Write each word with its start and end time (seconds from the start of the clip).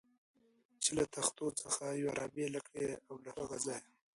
چې 0.83 0.91
له 0.97 1.05
تختو 1.15 1.45
څخه 1.61 1.83
یوه 2.01 2.13
را 2.19 2.27
بېله 2.35 2.59
کړو 2.67 2.93
او 3.09 3.15
له 3.25 3.31
هغه 3.37 3.57
ځایه. 3.65 3.83